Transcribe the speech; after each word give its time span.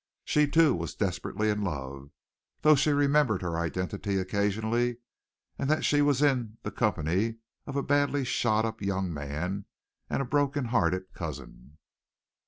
She, 0.25 0.47
too, 0.47 0.73
was 0.73 0.95
desperately 0.95 1.51
in 1.51 1.63
love, 1.63 2.09
though 2.61 2.73
she 2.73 2.89
remembered 2.89 3.43
her 3.43 3.59
identity 3.59 4.17
occasionally, 4.17 4.97
and 5.59 5.69
that 5.69 5.85
she 5.85 6.01
was 6.01 6.23
in 6.23 6.57
the 6.63 6.71
company 6.71 7.35
of 7.67 7.75
a 7.75 7.83
badly 7.83 8.25
shot 8.25 8.65
up 8.65 8.81
young 8.81 9.13
man 9.13 9.65
and 10.09 10.19
a 10.23 10.25
broken 10.25 10.65
hearted 10.73 11.13
cousin. 11.13 11.77